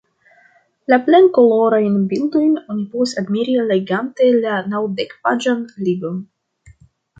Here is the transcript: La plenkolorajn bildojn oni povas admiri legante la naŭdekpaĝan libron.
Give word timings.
La 0.93 0.97
plenkolorajn 1.09 1.99
bildojn 2.13 2.55
oni 2.61 2.87
povas 2.95 3.13
admiri 3.23 3.55
legante 3.73 4.33
la 4.41 4.57
naŭdekpaĝan 4.75 5.65
libron. 5.87 6.21